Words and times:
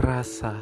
Rasa. 0.00 0.56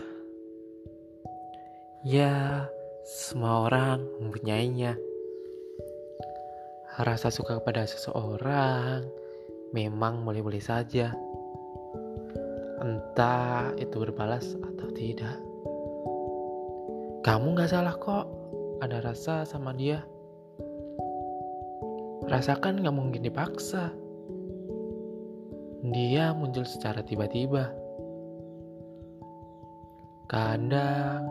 Ya, 2.02 2.66
semua 3.06 3.70
orang 3.70 4.02
mempunyainya. 4.18 4.98
Rasa 6.98 7.30
suka 7.30 7.62
kepada 7.62 7.86
seseorang 7.86 9.06
memang 9.70 10.26
boleh-boleh 10.26 10.58
saja. 10.58 11.14
Entah 12.82 13.78
itu 13.78 13.94
berbalas 14.02 14.58
atau 14.58 14.90
tidak. 14.90 15.38
Kamu 17.22 17.54
gak 17.54 17.70
salah 17.70 17.94
kok 17.94 18.26
ada 18.82 18.98
rasa 19.06 19.46
sama 19.46 19.70
dia. 19.70 20.02
Rasakan 22.26 22.82
gak 22.82 22.96
mungkin 22.98 23.22
dipaksa. 23.22 23.94
Dia 25.94 26.34
muncul 26.34 26.66
secara 26.66 27.06
tiba-tiba 27.06 27.86
Kadang 30.28 31.24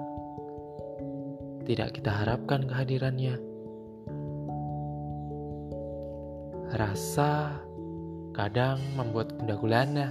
tidak 1.69 2.01
kita 2.01 2.09
harapkan 2.09 2.65
kehadirannya. 2.65 3.37
Rasa 6.73 7.61
kadang 8.33 8.81
membuat 8.97 9.37
bunda 9.37 9.53
gulana. 9.61 10.07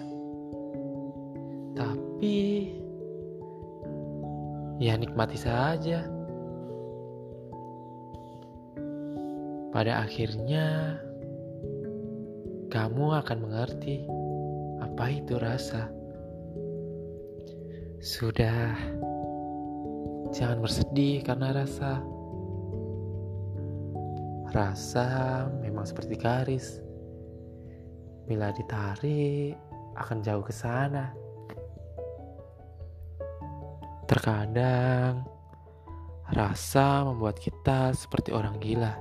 Tapi 1.74 2.70
ya 4.78 4.94
nikmati 4.94 5.34
saja. 5.34 6.06
Pada 9.74 10.06
akhirnya 10.06 10.94
kamu 12.70 13.18
akan 13.18 13.38
mengerti 13.42 14.06
apa 14.78 15.10
itu 15.10 15.42
rasa. 15.42 15.90
Sudah, 17.96 18.76
jangan 20.28 20.60
bersedih 20.60 21.24
karena 21.24 21.56
rasa. 21.56 22.04
Rasa 24.52 25.08
memang 25.64 25.88
seperti 25.88 26.14
garis. 26.20 26.84
Bila 28.28 28.52
ditarik, 28.52 29.56
akan 29.96 30.20
jauh 30.20 30.44
ke 30.44 30.52
sana. 30.52 31.16
Terkadang, 34.04 35.24
rasa 36.36 37.00
membuat 37.08 37.40
kita 37.40 37.96
seperti 37.96 38.30
orang 38.30 38.60
gila 38.60 38.92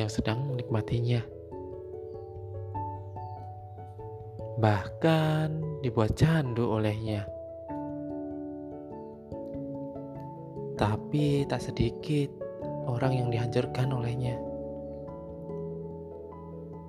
yang 0.00 0.08
sedang 0.08 0.48
menikmatinya. 0.48 1.20
Bahkan 4.58 5.82
dibuat 5.84 6.16
candu 6.16 6.72
olehnya. 6.72 7.33
Tapi 10.74 11.46
tak 11.46 11.62
sedikit 11.62 12.34
orang 12.90 13.14
yang 13.14 13.28
dihancurkan 13.30 13.94
olehnya. 13.94 14.34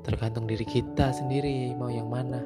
Tergantung 0.02 0.45
diri 0.45 0.66
kita 0.66 1.14
sendiri 1.14 1.73
mau 1.77 1.89
yang 1.89 2.09
mana. 2.09 2.42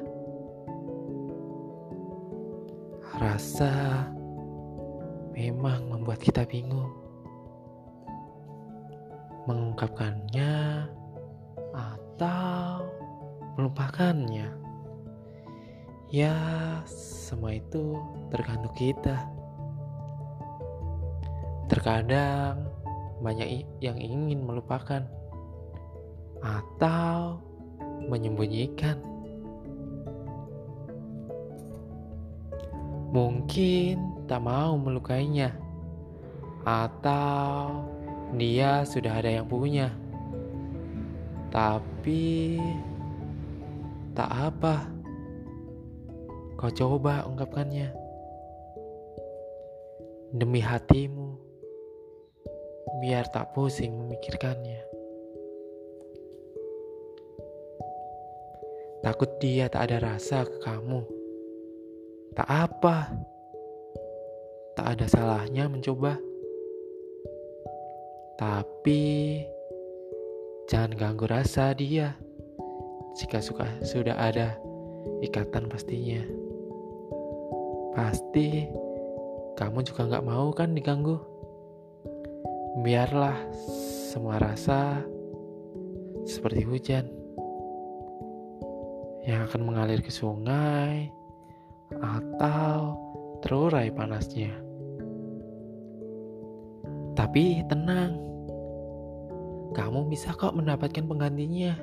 Rasa 3.20 4.04
memang 5.36 5.88
membuat 5.88 6.20
kita 6.20 6.44
bingung. 6.48 6.92
Mengungkapkannya 9.44 10.88
atau 11.72 12.84
melupakannya. 13.56 14.48
Ya, 16.12 16.36
semua 16.88 17.56
itu 17.56 17.96
tergantung 18.28 18.72
kita. 18.76 19.39
Terkadang 21.70 22.66
banyak 23.22 23.62
yang 23.78 23.94
ingin 23.94 24.42
melupakan 24.42 25.06
atau 26.42 27.38
menyembunyikan. 28.10 28.98
Mungkin 33.14 34.26
tak 34.26 34.42
mau 34.42 34.74
melukainya, 34.74 35.54
atau 36.66 37.86
dia 38.34 38.82
sudah 38.82 39.22
ada 39.22 39.30
yang 39.30 39.46
punya, 39.46 39.94
tapi 41.54 42.58
tak 44.14 44.30
apa. 44.30 44.90
Kau 46.58 46.70
coba 46.70 47.26
ungkapkannya 47.30 47.94
demi 50.34 50.62
hatimu 50.62 51.29
biar 53.00 53.32
tak 53.32 53.56
pusing 53.56 53.96
memikirkannya. 53.96 54.84
Takut 59.00 59.32
dia 59.40 59.72
tak 59.72 59.88
ada 59.88 60.12
rasa 60.12 60.44
ke 60.44 60.60
kamu. 60.60 61.00
Tak 62.36 62.44
apa. 62.44 63.08
Tak 64.76 64.86
ada 64.92 65.06
salahnya 65.08 65.72
mencoba. 65.72 66.20
Tapi 68.36 69.40
jangan 70.68 70.92
ganggu 71.00 71.24
rasa 71.24 71.72
dia. 71.72 72.12
Jika 73.16 73.40
suka 73.40 73.64
sudah 73.80 74.20
ada 74.20 74.60
ikatan 75.24 75.72
pastinya. 75.72 76.20
Pasti 77.96 78.68
kamu 79.56 79.80
juga 79.80 80.12
nggak 80.12 80.26
mau 80.28 80.52
kan 80.52 80.76
diganggu. 80.76 81.29
Biarlah 82.78 83.34
semua 84.14 84.38
rasa 84.38 85.02
seperti 86.22 86.62
hujan 86.62 87.10
yang 89.26 89.42
akan 89.50 89.66
mengalir 89.66 89.98
ke 89.98 90.14
sungai 90.14 91.10
atau 91.98 92.94
terurai 93.42 93.90
panasnya. 93.90 94.54
Tapi 97.18 97.66
tenang, 97.66 98.14
kamu 99.74 100.06
bisa 100.06 100.30
kok 100.38 100.54
mendapatkan 100.54 101.10
penggantinya. 101.10 101.74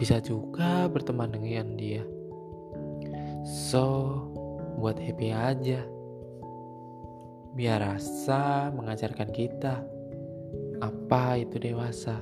Bisa 0.00 0.16
juga 0.24 0.88
berteman 0.88 1.28
dengan 1.28 1.76
dia. 1.76 2.00
So, 3.44 4.16
buat 4.80 4.96
happy 4.96 5.28
aja 5.28 5.91
biar 7.52 7.84
rasa 7.84 8.72
mengajarkan 8.72 9.28
kita 9.28 9.84
apa 10.80 11.36
itu 11.36 11.60
dewasa. 11.60 12.18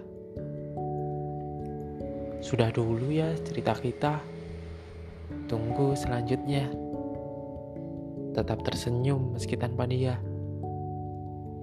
Sudah 2.42 2.74
dulu 2.74 3.14
ya 3.14 3.30
cerita 3.46 3.72
kita. 3.78 4.18
Tunggu 5.46 5.94
selanjutnya. 5.94 6.66
Tetap 8.34 8.62
tersenyum 8.66 9.34
meski 9.38 9.54
tanpa 9.54 9.86
dia. 9.86 10.18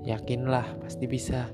Yakinlah 0.07 0.79
pasti 0.79 1.05
bisa. 1.05 1.51